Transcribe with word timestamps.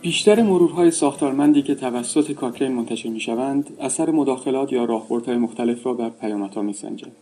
بیشتر 0.00 0.42
مرورهای 0.42 0.90
ساختارمندی 0.90 1.62
که 1.62 1.74
توسط 1.74 2.32
کاکلین 2.32 2.72
منتشر 2.72 3.08
می‌شوند 3.08 3.76
اثر 3.80 4.10
مداخلات 4.10 4.72
یا 4.72 4.84
راهبردهای 4.84 5.36
مختلف 5.36 5.86
را 5.86 5.94
بر 5.94 6.10
پیامدها 6.10 6.62
میسنجند 6.62 7.16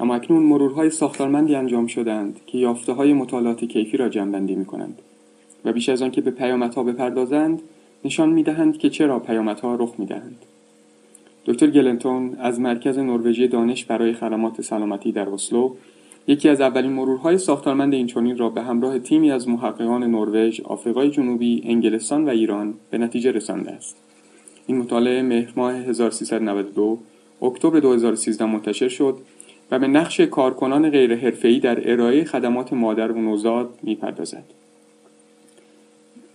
اما 0.00 0.14
اکنون 0.14 0.42
مرورهای 0.42 0.90
ساختارمندی 0.90 1.54
انجام 1.54 1.86
شدند 1.86 2.40
که 2.46 2.58
یافته 2.58 2.92
های 2.92 3.12
مطالعات 3.12 3.64
کیفی 3.64 3.96
را 3.96 4.08
جمعبندی 4.08 4.54
می 4.54 4.64
کنند 4.64 4.98
و 5.64 5.72
بیش 5.72 5.88
از 5.88 6.02
آن 6.02 6.10
که 6.10 6.20
به 6.20 6.30
پیامدها 6.30 6.82
بپردازند 6.82 7.62
نشان 8.04 8.30
می 8.30 8.42
دهند 8.42 8.78
که 8.78 8.90
چرا 8.90 9.18
پیامدها 9.18 9.74
رخ 9.74 9.94
می 9.98 10.06
دهند. 10.06 10.38
دکتر 11.46 11.66
گلنتون 11.66 12.36
از 12.38 12.60
مرکز 12.60 12.98
نروژی 12.98 13.48
دانش 13.48 13.84
برای 13.84 14.12
خدمات 14.12 14.60
سلامتی 14.60 15.12
در 15.12 15.28
اسلو 15.28 15.74
یکی 16.26 16.48
از 16.48 16.60
اولین 16.60 16.92
مرورهای 16.92 17.38
ساختارمند 17.38 17.94
اینچنین 17.94 18.38
را 18.38 18.48
به 18.48 18.62
همراه 18.62 18.98
تیمی 18.98 19.30
از 19.30 19.48
محققان 19.48 20.04
نروژ، 20.04 20.60
آفریقای 20.60 21.10
جنوبی، 21.10 21.62
انگلستان 21.64 22.24
و 22.24 22.28
ایران 22.28 22.74
به 22.90 22.98
نتیجه 22.98 23.32
رسانده 23.32 23.70
است. 23.70 23.96
این 24.66 24.78
مطالعه 24.78 25.22
مهر 25.22 25.52
ماه 25.56 25.74
1392 25.74 26.98
اکتبر 27.42 27.80
2013 27.80 28.44
منتشر 28.44 28.88
شد 28.88 29.18
و 29.70 29.78
به 29.78 29.86
نقش 29.86 30.20
کارکنان 30.20 30.90
غیرحرفه‌ای 30.90 31.60
در 31.60 31.92
ارائه 31.92 32.24
خدمات 32.24 32.72
مادر 32.72 33.12
و 33.12 33.20
نوزاد 33.20 33.78
می‌پردازد. 33.82 34.44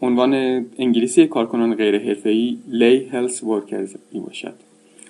عنوان 0.01 0.33
انگلیسی 0.77 1.27
کارکنان 1.27 1.75
غیرحرفه‌ای 1.75 2.57
لی 2.67 3.05
هلس 3.05 3.43
ورکرز 3.43 3.95
می 4.11 4.19
باشد. 4.19 4.53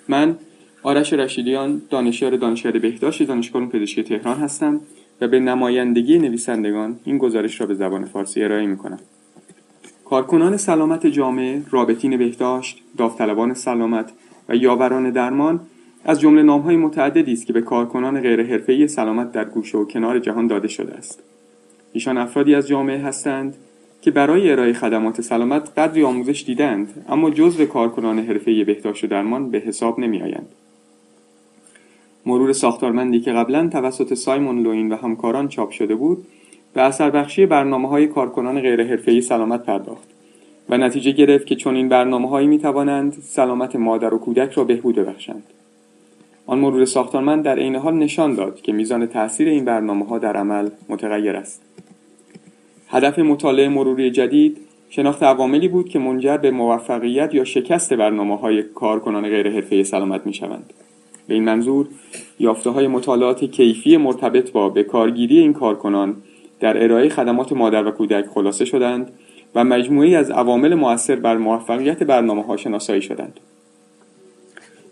من 0.08 0.36
آرش 0.82 1.12
رشیدیان 1.12 1.82
دانشیار 1.90 2.36
دانشکده 2.36 2.78
بهداشت 2.78 3.22
دانشگاه 3.22 3.66
پزشکی 3.66 4.02
تهران 4.02 4.36
هستم 4.36 4.80
و 5.20 5.28
به 5.28 5.40
نمایندگی 5.40 6.18
نویسندگان 6.18 6.96
این 7.04 7.18
گزارش 7.18 7.60
را 7.60 7.66
به 7.66 7.74
زبان 7.74 8.04
فارسی 8.04 8.44
ارائه 8.44 8.66
می 8.66 8.76
کنم. 8.76 8.98
کارکنان 10.04 10.56
سلامت 10.56 11.06
جامعه، 11.06 11.62
رابطین 11.70 12.16
بهداشت، 12.16 12.82
داوطلبان 12.96 13.54
سلامت 13.54 14.12
و 14.48 14.56
یاوران 14.56 15.10
درمان 15.10 15.60
از 16.04 16.20
جمله 16.20 16.42
نامهای 16.42 16.76
متعددی 16.76 17.32
است 17.32 17.46
که 17.46 17.52
به 17.52 17.60
کارکنان 17.60 18.20
غیرحرفه‌ای 18.20 18.88
سلامت 18.88 19.32
در 19.32 19.44
گوشه 19.44 19.78
و 19.78 19.84
کنار 19.84 20.18
جهان 20.18 20.46
داده 20.46 20.68
شده 20.68 20.94
است. 20.94 21.22
ایشان 21.92 22.18
افرادی 22.18 22.54
از 22.54 22.68
جامعه 22.68 22.98
هستند 22.98 23.54
که 24.02 24.10
برای 24.10 24.52
ارائه 24.52 24.72
خدمات 24.72 25.20
سلامت 25.20 25.78
قدری 25.78 26.04
آموزش 26.04 26.44
دیدند 26.46 27.04
اما 27.08 27.30
جزو 27.30 27.66
کارکنان 27.66 28.18
حرفه‌ای 28.18 28.64
بهداشت 28.64 29.04
و 29.04 29.06
درمان 29.06 29.50
به 29.50 29.58
حساب 29.58 30.00
نمیآیند. 30.00 30.48
مرور 32.28 32.52
ساختارمندی 32.52 33.20
که 33.20 33.32
قبلا 33.32 33.68
توسط 33.68 34.14
سایمون 34.14 34.62
لوین 34.62 34.92
و 34.92 34.96
همکاران 34.96 35.48
چاپ 35.48 35.70
شده 35.70 35.94
بود 35.94 36.26
به 36.74 36.82
اثر 36.82 37.10
بخشی 37.10 37.46
برنامه 37.46 37.88
های 37.88 38.06
کارکنان 38.06 38.60
غیرحرفه‌ای 38.60 39.20
سلامت 39.20 39.64
پرداخت 39.64 40.08
و 40.68 40.78
نتیجه 40.78 41.10
گرفت 41.10 41.46
که 41.46 41.56
چون 41.56 41.76
این 41.76 41.88
برنامه 41.88 42.28
هایی 42.28 42.46
می 42.46 42.58
توانند 42.58 43.12
سلامت 43.22 43.76
مادر 43.76 44.14
و 44.14 44.18
کودک 44.18 44.52
را 44.52 44.64
بهبود 44.64 44.94
ببخشند. 44.94 45.42
آن 46.46 46.58
مرور 46.58 46.84
ساختارمند 46.84 47.44
در 47.44 47.58
عین 47.58 47.76
حال 47.76 47.94
نشان 47.94 48.34
داد 48.34 48.60
که 48.60 48.72
میزان 48.72 49.06
تاثیر 49.06 49.48
این 49.48 49.64
برنامه 49.64 50.06
ها 50.06 50.18
در 50.18 50.36
عمل 50.36 50.68
متغیر 50.88 51.36
است. 51.36 51.62
هدف 52.88 53.18
مطالعه 53.18 53.68
مروری 53.68 54.10
جدید 54.10 54.56
شناخت 54.90 55.22
عواملی 55.22 55.68
بود 55.68 55.88
که 55.88 55.98
منجر 55.98 56.36
به 56.36 56.50
موفقیت 56.50 57.34
یا 57.34 57.44
شکست 57.44 57.94
برنامه 57.94 58.36
های 58.36 58.62
کارکنان 58.62 59.28
غیرحرفه‌ای 59.28 59.84
سلامت 59.84 60.26
می 60.26 60.34
شوند. 60.34 60.72
به 61.28 61.34
این 61.34 61.44
منظور 61.44 61.86
یافته 62.38 62.70
های 62.70 62.86
مطالعات 62.86 63.44
کیفی 63.44 63.96
مرتبط 63.96 64.52
با 64.52 64.68
به 64.68 64.82
کارگیری 64.82 65.38
این 65.38 65.52
کارکنان 65.52 66.16
در 66.60 66.84
ارائه 66.84 67.08
خدمات 67.08 67.52
مادر 67.52 67.86
و 67.86 67.90
کودک 67.90 68.26
خلاصه 68.26 68.64
شدند 68.64 69.12
و 69.54 69.64
مجموعی 69.64 70.16
از 70.16 70.30
عوامل 70.30 70.74
مؤثر 70.74 71.16
بر 71.16 71.36
موفقیت 71.36 72.02
برنامه 72.02 72.44
ها 72.44 72.56
شناسایی 72.56 73.02
شدند. 73.02 73.40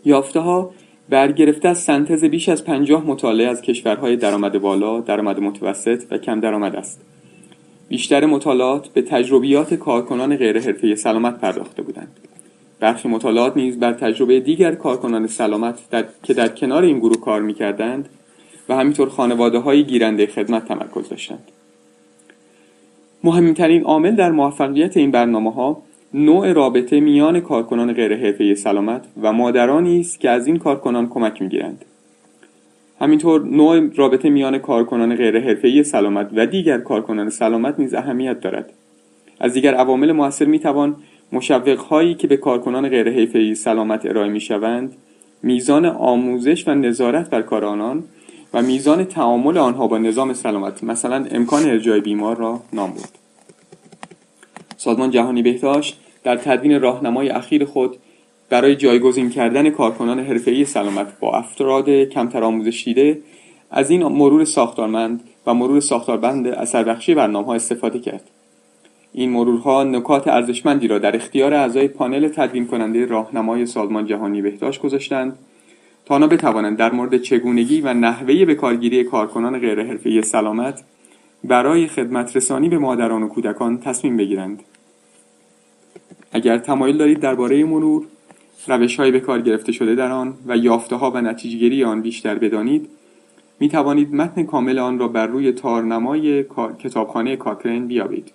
یافته 0.05 0.41
ها 0.41 0.71
برگرفته 1.09 1.69
از 1.69 1.79
سنتز 1.79 2.25
بیش 2.25 2.49
از 2.49 2.65
پنجاه 2.65 3.07
مطالعه 3.07 3.49
از 3.49 3.63
کشورهای 3.63 4.17
درآمد 4.17 4.59
بالا، 4.59 5.01
درآمد 5.01 5.41
متوسط 5.41 6.03
و 6.11 6.19
کم 6.19 6.41
درآمد 6.41 6.77
است. 6.77 7.01
بیشتر 7.89 8.27
مطالعات 8.27 8.89
به 8.89 9.03
تجربیات 9.03 9.75
کارکنان 9.75 10.37
غیرحرفه‌ای 10.37 10.97
سلامت 10.97 11.41
پرداخته 11.41 11.83
بودند. 11.83 12.26
برخی 12.81 13.09
مطالعات 13.09 13.57
نیز 13.57 13.79
بر 13.79 13.93
تجربه 13.93 14.41
دیگر 14.41 14.75
کارکنان 14.75 15.27
سلامت 15.27 15.91
در... 15.91 16.05
که 16.23 16.35
در 16.35 16.49
کنار 16.49 16.83
این 16.83 16.99
گروه 16.99 17.21
کار 17.21 17.43
می‌کردند 17.43 18.09
و 18.69 18.77
همینطور 18.77 19.09
خانواده 19.09 19.59
های 19.59 19.85
گیرنده 19.85 20.27
خدمت 20.27 20.69
تمرکز 20.69 21.09
داشتند. 21.09 21.49
مهمترین 23.25 23.83
عامل 23.83 24.17
در 24.17 24.31
موفقیت 24.31 24.97
این 24.97 25.11
برنامه 25.11 25.53
ها 25.53 25.83
نوع 26.15 26.53
رابطه 26.53 27.01
میان 27.01 27.41
کارکنان 27.41 27.93
غیرحرفه‌ای 27.93 28.55
سلامت 28.55 29.05
و 29.23 29.33
مادرانی 29.33 30.01
است 30.01 30.21
که 30.21 30.31
از 30.31 30.47
این 30.47 30.57
کارکنان 30.57 31.09
کمک 31.09 31.43
می‌گیرند. 31.43 31.85
همینطور 33.01 33.45
نوع 33.45 33.95
رابطه 33.95 34.31
میان 34.31 34.59
کارکنان 34.59 35.17
غیرحرفه‌ای 35.17 35.85
سلامت 35.85 36.31
و 36.35 36.47
دیگر 36.47 36.79
کارکنان 36.79 37.31
سلامت 37.31 37.79
نیز 37.79 37.95
اهمیت 37.95 38.41
دارد. 38.41 38.73
از 39.41 39.53
دیگر 39.53 39.75
عوامل 39.75 40.13
موثر 40.13 40.45
می‌توان 40.45 40.97
مشوقهایی 41.33 42.15
که 42.15 42.27
به 42.27 42.37
کارکنان 42.37 42.89
غیرحرفه‌ای 42.89 43.55
سلامت 43.55 44.07
ارائه 44.07 44.29
می‌شوند 44.29 44.97
میزان 45.43 45.87
آموزش 45.87 46.69
و 46.69 46.75
نظارت 46.75 47.31
بر 47.31 47.43
کار 47.43 47.65
آنان 47.65 48.05
و 48.55 48.63
میزان 48.63 49.05
تعامل 49.05 49.59
آنها 49.59 49.87
با 49.87 49.99
نظام 49.99 50.33
سلامت 50.33 50.85
مثلا 50.85 51.27
امکان 51.31 51.65
ارجاع 51.65 52.01
بیمار 52.01 52.37
را 52.37 52.61
نام 52.73 52.91
برد. 52.91 53.19
سازمان 54.77 55.11
جهانی 55.11 55.43
بهداشت 55.43 56.01
در 56.25 56.37
تدوین 56.37 56.81
راهنمای 56.81 57.29
اخیر 57.29 57.65
خود 57.65 57.97
برای 58.51 58.77
جایگزین 58.77 59.31
کردن 59.31 59.71
کارکنان 59.71 60.21
حرفه‌ای 60.21 60.65
سلامت 60.65 61.21
با 61.21 61.37
افراد 61.37 61.91
کمتر 61.91 62.45
آموزش 62.45 62.85
دیده 62.85 63.21
از 63.71 63.91
این 63.91 64.07
مرور 64.07 64.45
ساختارمند 64.45 65.25
و 65.47 65.55
مرور 65.55 65.81
ساختاربند 65.81 66.47
اثربخشی 66.47 67.15
برنامه 67.15 67.47
ها 67.47 67.55
استفاده 67.55 67.99
کرد. 67.99 68.31
این 69.19 69.31
مرورها 69.31 69.85
نکات 69.85 70.29
ارزشمندی 70.29 70.89
را 70.89 70.99
در 70.99 71.17
اختیار 71.17 71.55
اعضای 71.55 71.89
پانل 71.89 72.29
تدوین 72.29 72.67
کننده 72.67 73.07
راهنمای 73.07 73.67
سازمان 73.67 74.07
جهانی 74.07 74.43
بهداشت 74.43 74.81
گذاشتند 74.81 75.39
تا 76.05 76.15
آنها 76.15 76.29
بتوانند 76.29 76.77
در 76.77 76.93
مورد 76.93 77.17
چگونگی 77.17 77.81
و 77.81 77.95
نحوه 77.95 78.45
به 78.45 78.55
کارگیری 78.55 79.05
کارکنان 79.05 79.59
غیرحرفه‌ای 79.59 80.23
سلامت 80.23 80.85
برای 81.45 81.87
خدمت 81.87 82.37
رسانی 82.37 82.69
به 82.69 82.79
مادران 82.79 83.23
و 83.23 83.29
کودکان 83.29 83.79
تصمیم 83.79 84.17
بگیرند. 84.17 84.63
اگر 86.33 86.59
تمایل 86.59 86.97
دارید 86.97 87.21
درباره 87.21 87.65
مرور 87.65 88.07
روش 88.67 88.97
های 88.97 89.11
به 89.11 89.21
کار 89.21 89.41
گرفته 89.41 89.73
شده 89.73 89.95
در 89.95 90.11
آن 90.13 90.35
و 90.47 90.57
یافته 90.57 90.97
ها 90.97 91.11
و 91.11 91.21
نتیجهگیری 91.21 91.85
آن 91.85 92.03
بیشتر 92.03 92.35
بدانید 92.35 92.89
می 93.61 93.69
توانید 93.69 94.15
متن 94.15 94.43
کامل 94.43 94.79
آن 94.79 94.99
را 94.99 95.09
بر 95.09 95.27
روی 95.27 95.53
تارنمای 95.53 96.45
کتابخانه 96.79 97.37
کاکرین 97.37 97.87
بیابید. 97.87 98.33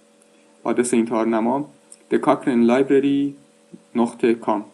آدرس 0.63 0.93
این 0.93 1.05
تارنما 1.05 1.69
The 2.11 2.17
Cochrane 2.17 2.67
Library 2.67 3.33
نقطه 3.95 4.33
کام 4.33 4.65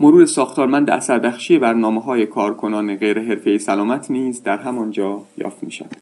مرور 0.00 0.26
ساختارمند 0.26 0.90
اثر 0.90 1.18
بخشی 1.18 1.58
برنامه 1.58 2.02
های 2.02 2.26
کارکنان 2.26 2.96
غیر 2.96 3.18
حرفه‌ای 3.18 3.58
سلامت 3.58 4.10
نیز 4.10 4.42
در 4.42 4.56
همانجا 4.56 5.22
یافت 5.38 5.62
می 5.62 5.70
شود. 5.70 5.96